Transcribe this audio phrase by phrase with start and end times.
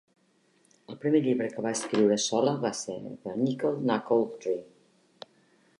[0.93, 4.65] El primer llibre que va escriure sola va ser "The Nickle Nackle Tree".